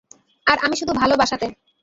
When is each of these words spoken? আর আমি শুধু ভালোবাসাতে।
আর 0.47 0.57
আমি 0.61 0.75
শুধু 0.75 0.93
ভালোবাসাতে। 0.93 1.47